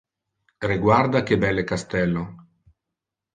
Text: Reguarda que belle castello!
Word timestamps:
Reguarda 0.63 1.21
que 1.27 1.37
belle 1.43 1.65
castello! 1.73 2.25